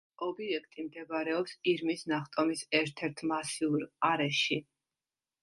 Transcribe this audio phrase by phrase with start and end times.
[0.27, 4.61] ობიექტი მდებარეობს ირმის ნახტომის ერთ-ერთ მასიურ არეში.